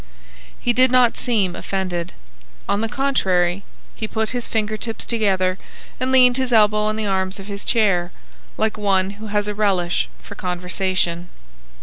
[0.59, 2.11] He did not seem offended.
[2.67, 3.63] On the contrary,
[3.93, 5.59] he put his finger tips together
[5.99, 8.11] and leaned his elbows on the arms of his chair,
[8.57, 11.29] like one who has a relish for conversation.